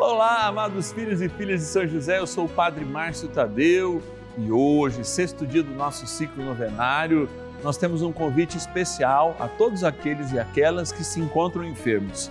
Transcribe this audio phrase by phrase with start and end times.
[0.00, 4.02] Olá, amados filhos e filhas de São José, eu sou o Padre Márcio Tadeu
[4.38, 7.28] e hoje, sexto dia do nosso ciclo novenário,
[7.62, 12.30] nós temos um convite especial a todos aqueles e aquelas que se encontram enfermos.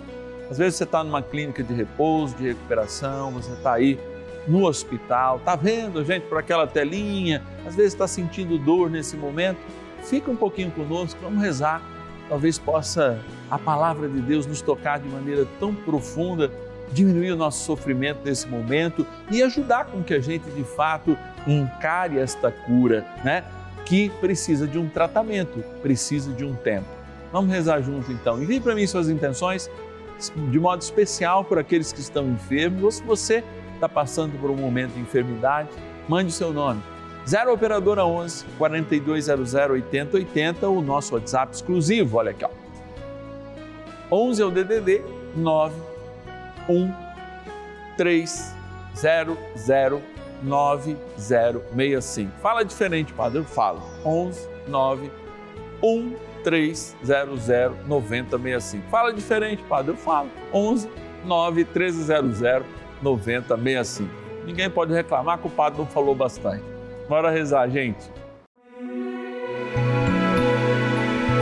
[0.49, 3.99] Às vezes você está numa clínica de repouso, de recuperação, você está aí
[4.47, 9.59] no hospital, está vendo gente por aquela telinha, às vezes está sentindo dor nesse momento.
[10.01, 11.83] Fica um pouquinho conosco, vamos rezar.
[12.27, 16.51] Talvez possa a palavra de Deus nos tocar de maneira tão profunda
[16.91, 22.19] diminuir o nosso sofrimento nesse momento e ajudar com que a gente de fato encare
[22.19, 23.43] esta cura, né?
[23.85, 26.87] Que precisa de um tratamento, precisa de um tempo.
[27.31, 28.41] Vamos rezar junto então.
[28.41, 29.69] Envie para mim suas intenções
[30.35, 33.43] de modo especial por aqueles que estão enfermos ou se você
[33.75, 35.69] está passando por um momento de enfermidade,
[36.07, 36.81] mande o seu nome.
[37.25, 42.49] 0 Operadora 11 4200 8080, o nosso WhatsApp exclusivo, olha aqui, ó.
[44.11, 45.01] 11 é o DDD
[45.35, 45.98] 9
[46.69, 46.93] 1
[47.97, 48.55] 3
[48.95, 50.01] 0 0
[50.43, 52.31] 9 0 65.
[52.41, 53.39] Fala diferente, padre.
[53.39, 53.81] Eu falo.
[54.05, 55.11] 11 9
[55.83, 58.89] 1 3 0 0 90 65.
[58.89, 59.91] Fala diferente, padre.
[59.91, 60.29] Eu falo.
[60.53, 60.89] 11
[61.25, 62.65] 9 13 0 0
[63.01, 64.09] 90 65.
[64.45, 66.63] Ninguém pode reclamar que o padre não falou bastante.
[67.07, 68.03] Bora rezar, gente.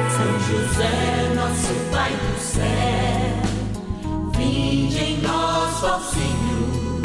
[0.10, 3.17] São José, nosso Pai do céu
[5.98, 7.02] auxílio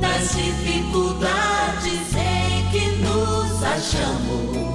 [0.00, 4.66] nas dificuldades em que nos achamos.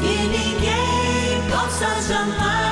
[0.00, 2.71] Que ninguém possa jamais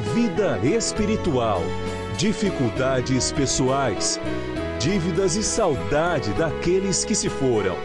[0.00, 1.60] vida espiritual,
[2.16, 4.20] dificuldades pessoais,
[4.78, 7.76] dívidas e saudade daqueles que se foram.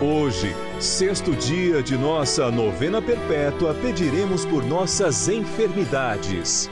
[0.00, 6.70] Hoje, sexto dia de nossa novena perpétua, pediremos por nossas enfermidades.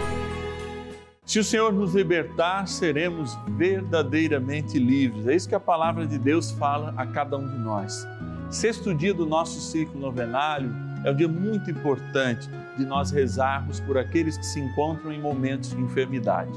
[1.24, 5.26] Se o Senhor nos libertar, seremos verdadeiramente livres.
[5.26, 8.06] É isso que a palavra de Deus fala a cada um de nós.
[8.50, 13.98] Sexto dia do nosso ciclo novenário é um dia muito importante de nós rezarmos por
[13.98, 16.52] aqueles que se encontram em momentos de enfermidade.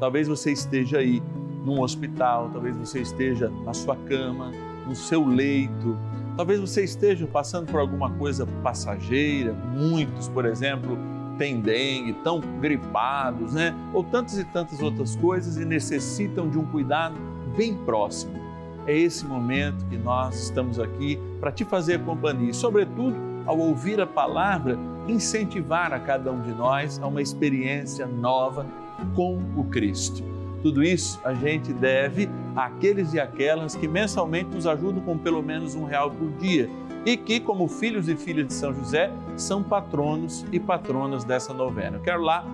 [0.00, 1.22] Talvez você esteja aí
[1.64, 4.50] num hospital, talvez você esteja na sua cama,
[4.86, 5.96] no seu leito,
[6.36, 10.98] talvez você esteja passando por alguma coisa passageira, muitos, por exemplo,
[11.38, 13.74] têm dengue, estão gripados, né?
[13.92, 17.14] Ou tantas e tantas outras coisas e necessitam de um cuidado
[17.56, 18.34] bem próximo.
[18.86, 23.16] É esse momento que nós estamos aqui para te fazer companhia e, sobretudo,
[23.46, 28.66] ao ouvir a palavra, incentivar a cada um de nós a uma experiência nova
[29.14, 30.22] com o Cristo.
[30.62, 35.74] Tudo isso a gente deve àqueles e aquelas que mensalmente nos ajudam com pelo menos
[35.74, 36.70] um real por dia
[37.04, 41.98] e que, como filhos e filhas de São José, são patronos e patronas dessa novena.
[41.98, 42.46] Eu quero lá,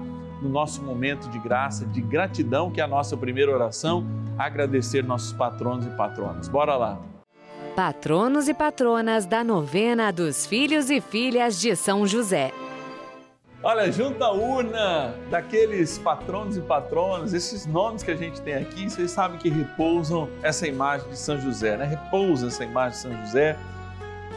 [0.42, 4.04] no nosso momento de graça, de gratidão, que é a nossa primeira oração,
[4.36, 6.48] agradecer nossos patronos e patronas.
[6.48, 7.09] Bora lá!
[7.70, 12.52] Patronos e patronas da novena dos filhos e filhas de São José.
[13.62, 18.88] Olha, junto à urna daqueles patronos e patronas, esses nomes que a gente tem aqui,
[18.88, 21.84] vocês sabem que repousam essa imagem de São José, né?
[21.84, 23.56] Repousa essa imagem de São José,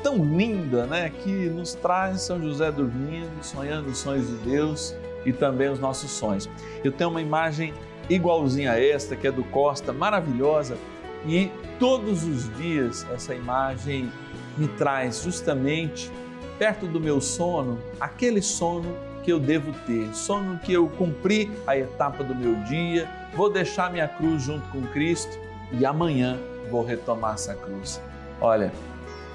[0.04, 1.10] tão linda, né?
[1.10, 4.94] Que nos traz São José dormindo, sonhando os sonhos de Deus
[5.25, 6.50] e também os nossos sonhos.
[6.84, 7.74] Eu tenho uma imagem
[8.10, 10.78] igualzinha a esta, que é do Costa, maravilhosa,
[11.25, 14.12] e todos os dias essa imagem
[14.58, 16.12] me traz justamente
[16.60, 21.78] perto do meu sono aquele sono que eu devo ter, sono que eu cumpri a
[21.78, 25.40] etapa do meu dia, vou deixar minha cruz junto com Cristo
[25.72, 26.38] e amanhã
[26.70, 28.02] vou retomar essa cruz.
[28.42, 28.72] Olha,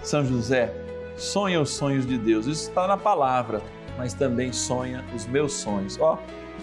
[0.02, 0.74] São José,
[1.16, 3.62] sonha os sonhos de Deus, isso está na palavra,
[3.96, 5.98] mas também sonha os meus sonhos.
[5.98, 6.18] Ó,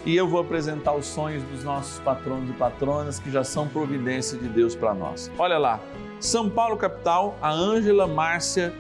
[0.05, 4.37] e eu vou apresentar os sonhos dos nossos patronos e patronas que já são providência
[4.37, 5.31] de Deus para nós.
[5.37, 5.79] Olha lá,
[6.19, 8.73] São Paulo capital, a Ângela Márcia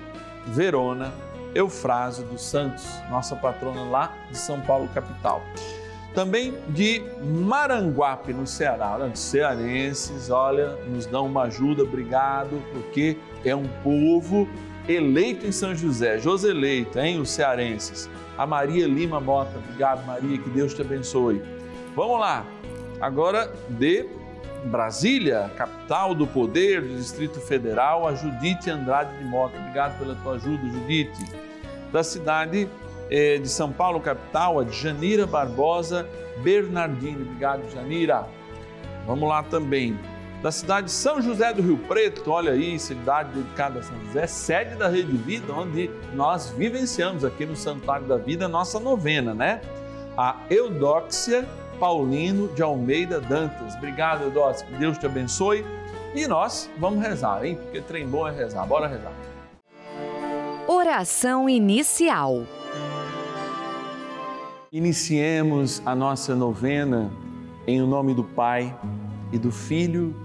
[0.45, 1.11] Verona
[1.55, 5.41] Eufrásio dos Santos, nossa patrona lá de São Paulo capital.
[6.13, 8.97] Também de Maranguape, no Ceará.
[8.99, 14.47] Olha, cearenses, olha, nos dão uma ajuda, obrigado, porque é um povo
[14.87, 18.09] eleito em São José, Joseleito, hein, os cearenses.
[18.37, 21.41] A Maria Lima Mota, obrigado Maria, que Deus te abençoe.
[21.95, 22.45] Vamos lá,
[22.99, 24.05] agora de
[24.65, 29.57] Brasília, capital do poder do Distrito Federal, a Judite Andrade de Mota.
[29.57, 31.25] Obrigado pela tua ajuda, Judite.
[31.91, 32.67] Da cidade
[33.09, 36.07] eh, de São Paulo, capital, a Janira Barbosa
[36.43, 37.21] Bernardini.
[37.21, 38.27] Obrigado, Janira.
[39.05, 39.97] Vamos lá também.
[40.45, 44.27] Da cidade de São José do Rio Preto, olha aí, cidade dedicada a São José,
[44.27, 49.59] sede da Rede Vida, onde nós vivenciamos aqui no Santuário da Vida nossa novena, né?
[50.15, 51.49] A Eudóxia
[51.79, 53.73] Paulino de Almeida Dantas.
[53.73, 55.65] Obrigado, Eudóxia, que Deus te abençoe.
[56.13, 57.57] E nós vamos rezar, hein?
[57.59, 58.67] Porque trem bom é rezar.
[58.67, 59.13] Bora rezar.
[60.67, 62.43] Oração inicial.
[64.71, 67.11] Iniciemos a nossa novena
[67.65, 68.77] em nome do Pai
[69.33, 70.24] e do Filho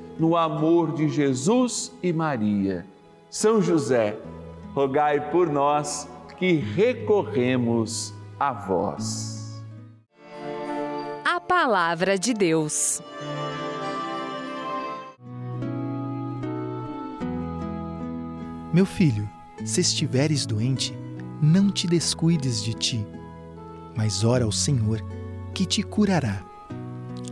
[0.21, 2.85] no amor de Jesus e Maria.
[3.27, 4.19] São José,
[4.71, 6.07] rogai por nós
[6.37, 9.59] que recorremos a vós.
[11.25, 13.01] A Palavra de Deus.
[18.71, 19.27] Meu filho,
[19.65, 20.95] se estiveres doente,
[21.41, 23.07] não te descuides de ti,
[23.97, 25.03] mas ora ao Senhor,
[25.51, 26.43] que te curará.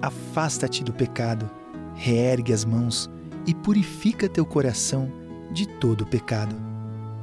[0.01, 1.58] Afasta-te do pecado,
[1.99, 3.09] reergue as mãos
[3.45, 5.11] e purifica teu coração
[5.51, 6.55] de todo pecado.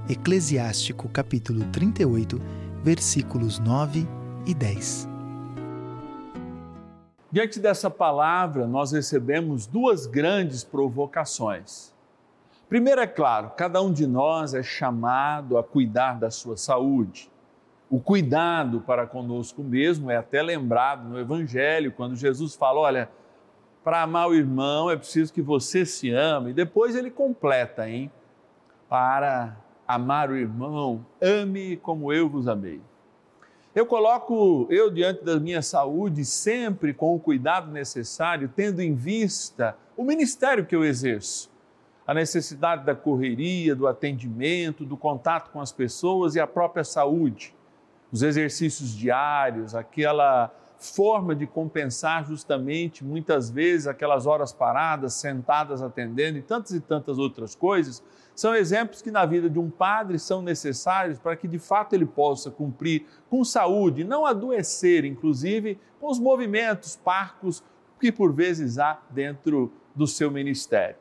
[0.07, 2.39] Eclesiástico capítulo 38,
[2.83, 4.07] versículos 9
[4.45, 5.09] e 10.
[7.33, 11.95] Diante dessa palavra, nós recebemos duas grandes provocações.
[12.69, 17.31] Primeiro, é claro, cada um de nós é chamado a cuidar da sua saúde.
[17.89, 23.09] O cuidado para conosco mesmo é até lembrado no Evangelho, quando Jesus fala: olha,
[23.87, 26.53] para amar o irmão é preciso que você se ame.
[26.53, 28.11] Depois ele completa, hein?
[28.89, 32.81] Para amar o irmão, ame como eu vos amei.
[33.73, 39.79] Eu coloco eu diante da minha saúde sempre com o cuidado necessário, tendo em vista
[39.97, 41.49] o ministério que eu exerço
[42.05, 47.55] a necessidade da correria, do atendimento, do contato com as pessoas e a própria saúde,
[48.11, 56.39] os exercícios diários, aquela forma de compensar justamente muitas vezes aquelas horas paradas, sentadas atendendo
[56.39, 58.03] e tantas e tantas outras coisas,
[58.35, 62.05] são exemplos que na vida de um padre são necessários para que de fato ele
[62.05, 67.65] possa cumprir com saúde, não adoecer, inclusive com os movimentos parcos
[67.99, 70.97] que por vezes há dentro do seu ministério.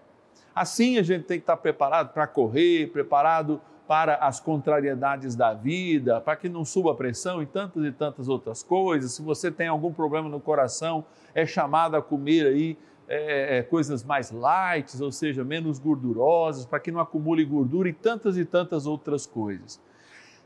[0.56, 6.20] Assim a gente tem que estar preparado para correr, preparado para as contrariedades da vida,
[6.20, 9.14] para que não suba a pressão e tantas e tantas outras coisas.
[9.14, 12.78] Se você tem algum problema no coração, é chamado a comer aí
[13.08, 17.94] é, é, coisas mais light, ou seja, menos gordurosas, para que não acumule gordura e
[17.94, 19.80] tantas e tantas outras coisas.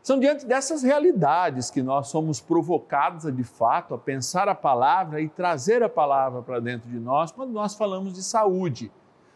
[0.01, 5.21] São diante dessas realidades que nós somos provocados a, de fato a pensar a palavra
[5.21, 8.91] e trazer a palavra para dentro de nós quando nós falamos de saúde.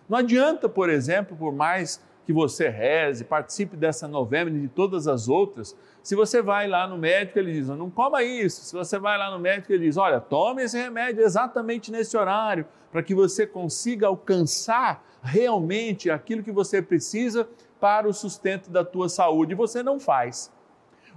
[0.07, 5.08] Não adianta, por exemplo, por mais que você reze, participe dessa novena e de todas
[5.08, 5.75] as outras.
[6.01, 8.62] Se você vai lá no médico, ele diz: não coma isso.
[8.63, 12.65] Se você vai lá no médico, ele diz: olha, tome esse remédio exatamente nesse horário,
[12.92, 17.48] para que você consiga alcançar realmente aquilo que você precisa
[17.80, 19.53] para o sustento da tua saúde.
[19.53, 20.51] E você não faz.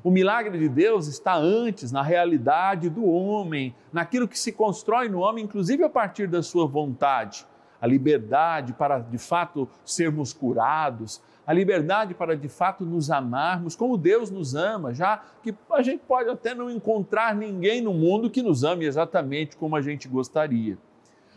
[0.02, 5.20] O milagre de Deus está antes, na realidade do homem, naquilo que se constrói no
[5.20, 7.46] homem, inclusive a partir da sua vontade
[7.80, 13.96] a liberdade para de fato sermos curados, a liberdade para de fato nos amarmos como
[13.96, 18.42] Deus nos ama, já que a gente pode até não encontrar ninguém no mundo que
[18.42, 20.76] nos ame exatamente como a gente gostaria.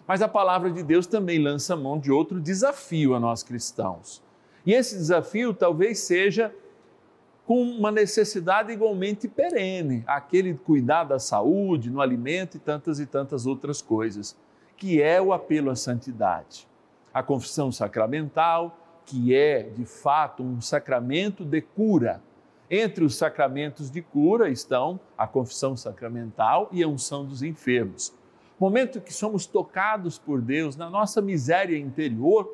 [0.08, 4.24] Mas a palavra de Deus também lança mão de outro desafio a nós cristãos.
[4.66, 6.52] E esse desafio talvez seja
[7.46, 13.46] com uma necessidade igualmente perene, aquele cuidar da saúde, no alimento e tantas e tantas
[13.46, 14.36] outras coisas
[14.80, 16.66] que é o apelo à santidade.
[17.14, 22.24] A confissão sacramental, que é de fato um sacramento de cura.
[22.72, 28.14] Entre os sacramentos de cura estão a confissão sacramental e a unção dos enfermos.
[28.58, 32.50] Momento que somos tocados por Deus na nossa miséria interior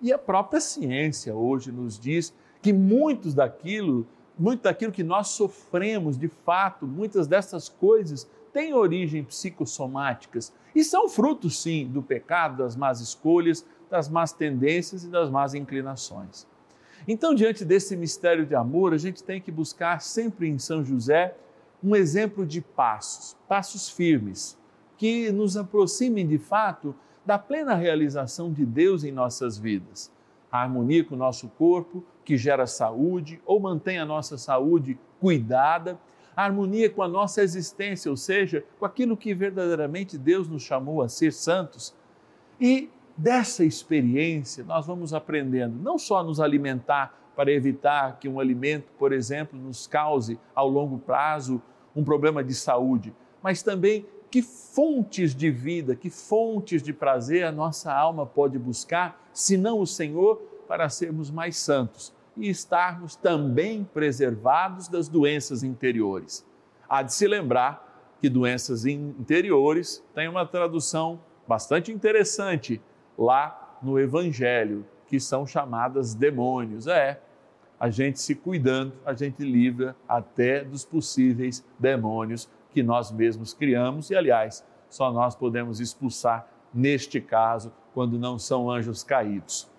[0.00, 4.06] e a própria ciência hoje nos diz que muitos daquilo,
[4.38, 11.08] muito daquilo que nós sofremos, de fato, muitas dessas coisas têm origem psicossomáticas e são
[11.08, 16.46] frutos, sim, do pecado, das más escolhas, das más tendências e das más inclinações.
[17.08, 21.34] Então, diante desse mistério de amor, a gente tem que buscar sempre em São José
[21.82, 24.58] um exemplo de passos, passos firmes,
[24.98, 30.12] que nos aproximem de fato da plena realização de Deus em nossas vidas.
[30.52, 35.98] A harmonia com o nosso corpo, que gera saúde ou mantém a nossa saúde cuidada
[36.36, 41.00] a harmonia com a nossa existência, ou seja, com aquilo que verdadeiramente Deus nos chamou
[41.00, 41.94] a ser santos.
[42.60, 48.38] E dessa experiência nós vamos aprendendo não só a nos alimentar para evitar que um
[48.38, 51.60] alimento, por exemplo, nos cause ao longo prazo
[51.94, 57.52] um problema de saúde, mas também que fontes de vida, que fontes de prazer a
[57.52, 60.36] nossa alma pode buscar, senão o Senhor,
[60.68, 66.46] para sermos mais santos e estarmos também preservados das doenças interiores.
[66.88, 72.80] Há de se lembrar que doenças interiores tem uma tradução bastante interessante
[73.16, 76.86] lá no Evangelho, que são chamadas demônios.
[76.86, 77.20] É,
[77.78, 84.10] a gente se cuidando, a gente livra até dos possíveis demônios que nós mesmos criamos
[84.10, 89.70] e, aliás, só nós podemos expulsar neste caso, quando não são anjos caídos.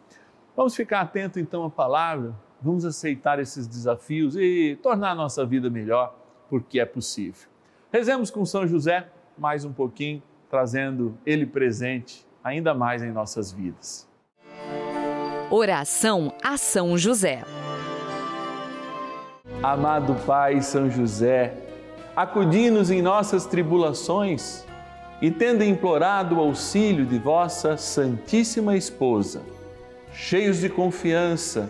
[0.55, 5.69] Vamos ficar atento então à palavra Vamos aceitar esses desafios e tornar a nossa vida
[5.69, 6.15] melhor,
[6.49, 7.47] porque é possível.
[7.91, 14.07] Rezemos com São José mais um pouquinho, trazendo ele presente ainda mais em nossas vidas.
[15.51, 17.43] Oração a São José.
[19.61, 21.55] Amado Pai São José,
[22.15, 24.65] acudi-nos em nossas tribulações
[25.21, 29.41] e, tendo implorado o auxílio de vossa Santíssima Esposa,
[30.11, 31.69] cheios de confiança,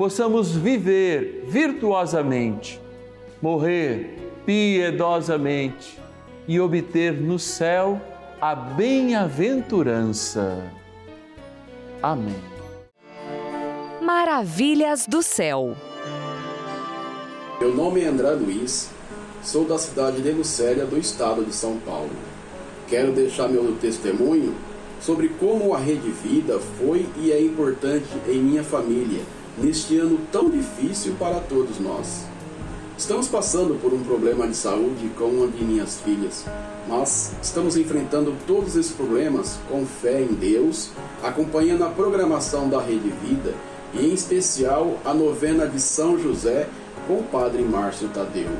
[0.00, 2.80] possamos viver virtuosamente,
[3.42, 4.16] morrer
[4.46, 5.98] piedosamente
[6.48, 8.00] e obter no céu
[8.40, 10.64] a bem-aventurança.
[12.02, 12.42] Amém.
[14.00, 15.76] Maravilhas do céu.
[17.60, 18.90] Meu nome é André Luiz,
[19.42, 22.08] sou da cidade de Lucélia, do estado de São Paulo.
[22.88, 24.54] Quero deixar meu testemunho
[24.98, 29.20] sobre como a Rede Vida foi e é importante em minha família
[29.60, 32.24] neste ano tão difícil para todos nós.
[32.96, 36.44] Estamos passando por um problema de saúde com uma de minhas filhas,
[36.86, 40.90] mas estamos enfrentando todos esses problemas com fé em Deus,
[41.22, 43.54] acompanhando a programação da Rede Vida
[43.94, 46.68] e, em especial, a novena de São José
[47.06, 48.50] com o Padre Márcio Tadeu.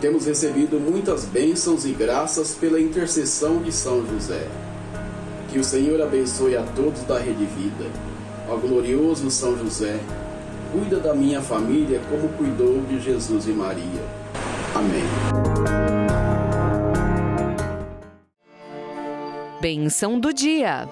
[0.00, 4.46] Temos recebido muitas bênçãos e graças pela intercessão de São José.
[5.50, 7.86] Que o Senhor abençoe a todos da Rede Vida.
[8.50, 10.00] Ó glorioso São José,
[10.72, 14.02] cuida da minha família como cuidou de Jesus e Maria.
[14.74, 15.04] Amém.
[19.60, 20.88] Benção do dia.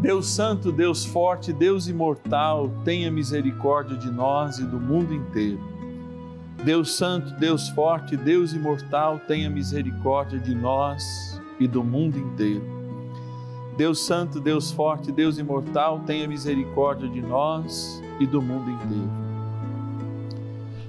[0.00, 5.60] Deus Santo, Deus Forte, Deus Imortal, tenha misericórdia de nós e do mundo inteiro.
[6.64, 12.64] Deus Santo, Deus Forte, Deus Imortal, tenha misericórdia de nós e do mundo inteiro.
[13.76, 19.10] Deus Santo, Deus Forte, Deus Imortal, tenha misericórdia de nós e do mundo inteiro.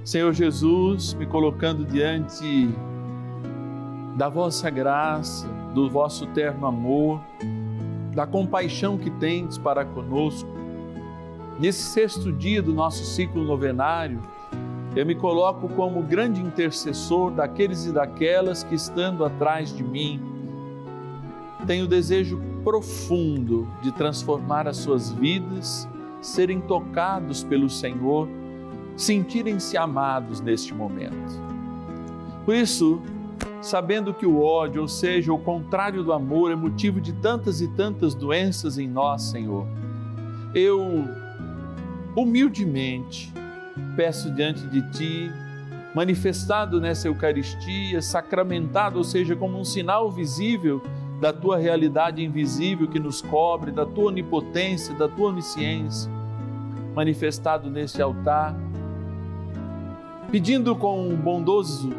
[0.03, 2.69] Senhor Jesus, me colocando diante
[4.15, 7.21] da vossa graça, do vosso terno amor,
[8.15, 10.49] da compaixão que tendes para conosco.
[11.59, 14.19] Nesse sexto dia do nosso ciclo novenário,
[14.95, 20.30] eu me coloco como grande intercessor daqueles e daquelas que, estando atrás de mim,
[21.65, 25.87] têm o desejo profundo de transformar as suas vidas,
[26.21, 28.27] serem tocados pelo Senhor,
[28.95, 31.41] sentirem-se amados neste momento.
[32.45, 33.01] Por isso,
[33.61, 37.67] sabendo que o ódio, ou seja, o contrário do amor, é motivo de tantas e
[37.69, 39.65] tantas doenças em nós, Senhor,
[40.53, 41.07] eu
[42.15, 43.31] humildemente
[43.95, 45.31] peço diante de Ti,
[45.95, 50.81] manifestado nessa Eucaristia, sacramentado, ou seja, como um sinal visível
[51.21, 56.11] da Tua realidade invisível que nos cobre, da Tua onipotência, da Tua onisciência,
[56.95, 58.55] manifestado neste altar,
[60.31, 61.91] pedindo com um bondoso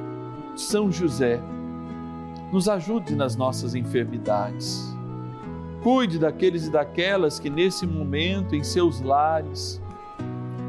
[0.57, 1.41] São José,
[2.53, 4.93] nos ajude nas nossas enfermidades.
[5.85, 9.81] Cuide daqueles e daquelas que nesse momento, em seus lares,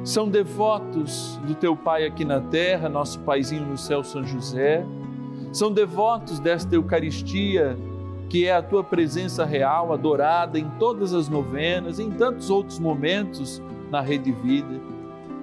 [0.03, 4.85] são devotos do teu Pai aqui na terra, nosso Paizinho no céu, São José,
[5.51, 7.75] são devotos desta Eucaristia,
[8.29, 13.61] que é a tua presença real, adorada em todas as novenas, em tantos outros momentos
[13.91, 14.79] na Rede Vida,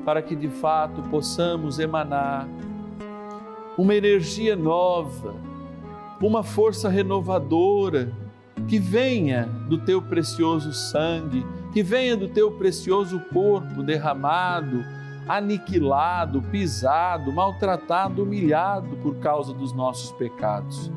[0.04, 2.48] para que de fato possamos emanar
[3.78, 5.34] uma energia nova,
[6.20, 8.12] uma força renovadora
[8.68, 14.84] que venha do teu precioso sangue, que venha do teu precioso corpo derramado,
[15.28, 20.90] aniquilado, pisado, maltratado, humilhado por causa dos nossos pecados.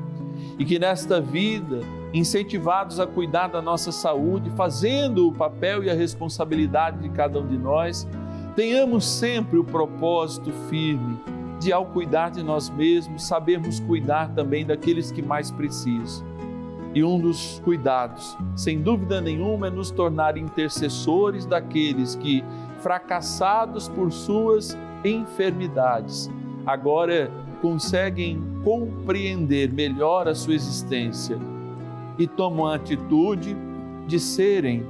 [0.58, 1.80] E que nesta vida,
[2.14, 7.48] incentivados a cuidar da nossa saúde, fazendo o papel e a responsabilidade de cada um
[7.48, 8.08] de nós,
[8.56, 11.18] tenhamos sempre o propósito firme
[11.60, 16.26] de, ao cuidar de nós mesmos, sabermos cuidar também daqueles que mais precisam.
[16.94, 22.44] E um dos cuidados, sem dúvida nenhuma, é nos tornar intercessores daqueles que,
[22.80, 26.30] fracassados por suas enfermidades,
[26.66, 27.32] agora
[27.64, 31.40] conseguem compreender melhor a sua existência
[32.20, 33.56] e tomam a atitude
[34.06, 34.86] de serem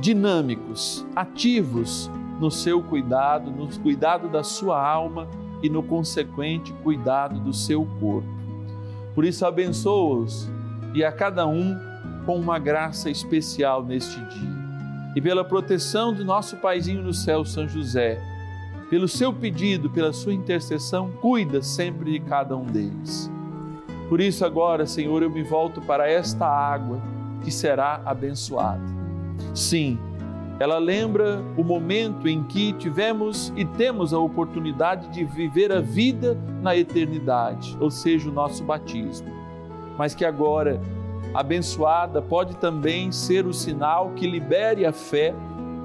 [0.00, 5.26] dinâmicos, ativos no seu cuidado, no cuidado da sua alma
[5.62, 8.28] e no consequente cuidado do seu corpo.
[9.14, 10.46] Por isso, abençoa-os
[10.92, 11.74] e a cada um
[12.26, 14.64] com uma graça especial neste dia.
[15.16, 18.20] E pela proteção do nosso Paizinho no céu, São José,
[18.88, 23.30] pelo seu pedido, pela sua intercessão, cuida sempre de cada um deles.
[24.08, 27.00] Por isso, agora, Senhor, eu me volto para esta água
[27.42, 28.82] que será abençoada.
[29.54, 29.98] Sim,
[30.60, 36.38] ela lembra o momento em que tivemos e temos a oportunidade de viver a vida
[36.62, 39.28] na eternidade, ou seja, o nosso batismo.
[39.98, 40.80] Mas que agora
[41.32, 45.34] abençoada pode também ser o sinal que libere a fé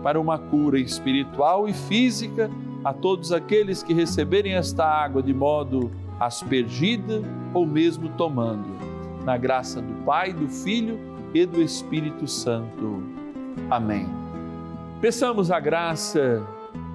[0.04, 2.50] para uma cura espiritual e física
[2.84, 7.22] a todos aqueles que receberem esta água de modo aspergida
[7.54, 8.68] ou mesmo tomando.
[9.26, 11.00] Na graça do Pai, do Filho
[11.34, 13.04] e do Espírito Santo.
[13.70, 14.08] Amém.
[15.02, 16.46] Peçamos a graça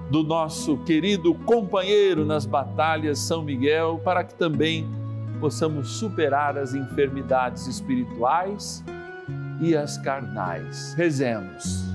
[0.09, 4.87] do nosso querido companheiro nas batalhas São Miguel para que também
[5.39, 8.83] possamos superar as enfermidades espirituais
[9.59, 10.93] e as carnais.
[10.95, 11.94] Rezemos.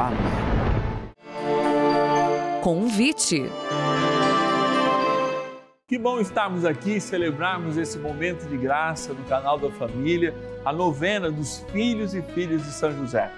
[0.00, 0.18] Amém.
[2.62, 3.50] Convite.
[5.88, 11.30] Que bom estarmos aqui, celebrarmos esse momento de graça no canal da família, a novena
[11.30, 13.30] dos filhos e filhas de São José.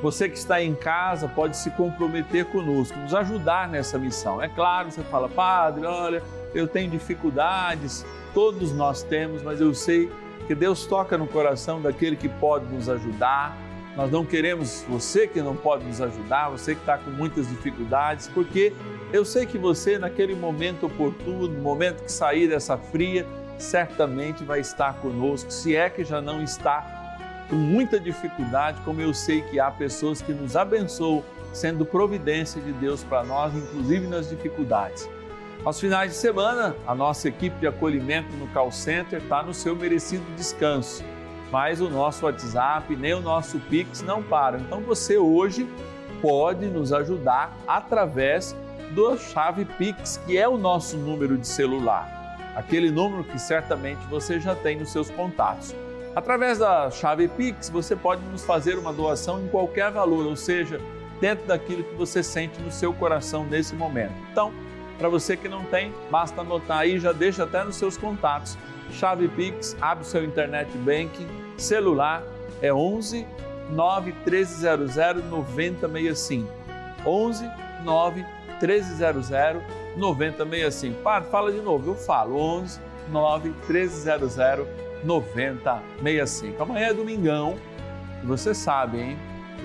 [0.00, 4.40] Você que está em casa pode se comprometer conosco, nos ajudar nessa missão.
[4.40, 6.22] É claro, você fala, Padre, olha,
[6.54, 10.08] eu tenho dificuldades, todos nós temos, mas eu sei
[10.46, 13.56] que Deus toca no coração daquele que pode nos ajudar.
[13.98, 18.28] Nós não queremos você que não pode nos ajudar, você que está com muitas dificuldades,
[18.28, 18.72] porque
[19.12, 23.26] eu sei que você, naquele momento oportuno, no momento que sair dessa fria,
[23.58, 27.16] certamente vai estar conosco, se é que já não está
[27.50, 32.72] com muita dificuldade, como eu sei que há pessoas que nos abençoam, sendo providência de
[32.74, 35.10] Deus para nós, inclusive nas dificuldades.
[35.64, 39.74] Aos finais de semana, a nossa equipe de acolhimento no Call Center está no seu
[39.74, 41.02] merecido descanso,
[41.50, 44.60] mas o nosso WhatsApp nem o nosso Pix não param.
[44.60, 45.68] Então você hoje
[46.20, 48.54] pode nos ajudar através
[48.90, 54.40] da chave Pix, que é o nosso número de celular, aquele número que certamente você
[54.40, 55.74] já tem nos seus contatos.
[56.16, 60.80] Através da chave Pix, você pode nos fazer uma doação em qualquer valor, ou seja,
[61.20, 64.14] dentro daquilo que você sente no seu coração nesse momento.
[64.32, 64.52] Então,
[64.98, 68.58] para você que não tem, basta anotar aí, já deixa até nos seus contatos.
[68.92, 72.22] Chave Pix, abre seu internet banking, celular
[72.60, 73.26] é 11
[73.70, 74.96] 9 1300
[75.30, 76.48] 9065.
[77.06, 77.50] 11
[77.84, 78.24] 9
[78.60, 79.28] 1300
[79.96, 81.02] 9065.
[81.02, 84.36] Padre, fala de novo, eu falo 11 9 1300
[85.04, 86.62] 9065.
[86.62, 87.56] Amanhã é domingão,
[88.22, 89.18] e você sabe, hein?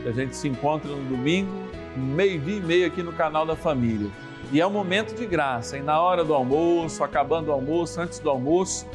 [0.05, 1.51] A gente se encontra no domingo,
[1.95, 4.09] meio-dia e meio aqui no canal da família.
[4.51, 8.19] E é um momento de graça, e na hora do almoço, acabando o almoço, antes
[8.19, 8.86] do almoço,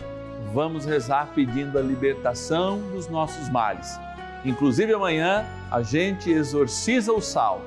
[0.52, 3.98] vamos rezar pedindo a libertação dos nossos males.
[4.44, 7.62] Inclusive amanhã a gente exorciza o sal.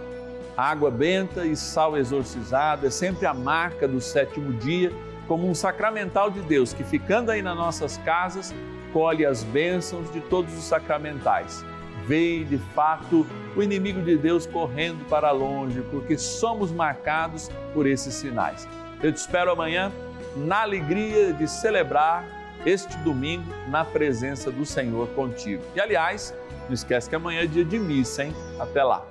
[0.56, 4.92] Água benta e sal exorcizado é sempre a marca do sétimo dia
[5.28, 8.54] como um sacramental de Deus que, ficando aí nas nossas casas,
[8.92, 11.64] colhe as bênçãos de todos os sacramentais.
[12.06, 18.14] Vê de fato o inimigo de Deus correndo para longe, porque somos marcados por esses
[18.14, 18.68] sinais.
[19.02, 19.92] Eu te espero amanhã
[20.36, 25.64] na alegria de celebrar este domingo na presença do Senhor contigo.
[25.76, 26.34] E aliás,
[26.68, 28.36] não esquece que amanhã é dia de missa, hein?
[28.60, 29.06] Até lá.